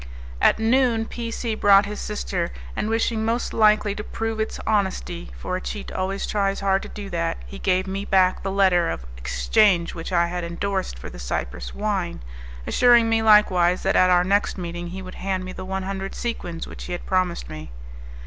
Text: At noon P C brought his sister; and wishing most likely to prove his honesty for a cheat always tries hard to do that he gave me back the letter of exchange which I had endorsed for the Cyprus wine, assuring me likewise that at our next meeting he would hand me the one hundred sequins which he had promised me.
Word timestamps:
At 0.41 0.57
noon 0.57 1.05
P 1.05 1.29
C 1.29 1.53
brought 1.53 1.85
his 1.85 1.99
sister; 1.99 2.51
and 2.75 2.89
wishing 2.89 3.23
most 3.23 3.53
likely 3.53 3.93
to 3.93 4.03
prove 4.03 4.39
his 4.39 4.59
honesty 4.65 5.29
for 5.37 5.55
a 5.55 5.61
cheat 5.61 5.91
always 5.91 6.25
tries 6.25 6.59
hard 6.61 6.81
to 6.81 6.89
do 6.89 7.07
that 7.11 7.37
he 7.45 7.59
gave 7.59 7.85
me 7.85 8.03
back 8.05 8.41
the 8.41 8.49
letter 8.49 8.89
of 8.89 9.05
exchange 9.15 9.93
which 9.93 10.11
I 10.11 10.25
had 10.25 10.43
endorsed 10.43 10.97
for 10.97 11.11
the 11.11 11.19
Cyprus 11.19 11.75
wine, 11.75 12.21
assuring 12.65 13.09
me 13.09 13.21
likewise 13.21 13.83
that 13.83 13.95
at 13.95 14.09
our 14.09 14.23
next 14.23 14.57
meeting 14.57 14.87
he 14.87 15.03
would 15.03 15.13
hand 15.21 15.45
me 15.45 15.51
the 15.51 15.65
one 15.65 15.83
hundred 15.83 16.15
sequins 16.15 16.65
which 16.65 16.85
he 16.85 16.93
had 16.93 17.05
promised 17.05 17.47
me. 17.47 17.69